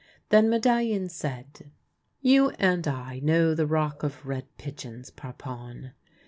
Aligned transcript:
Then 0.29 0.49
Medallion 0.49 1.09
said," 1.09 1.69
You 2.21 2.49
and 2.57 2.87
I 2.87 3.19
know 3.19 3.53
the 3.53 3.67
Rock 3.67 4.01
of 4.01 4.25
Red 4.25 4.47
Pigeons, 4.57 5.11
Parpon. 5.11 5.91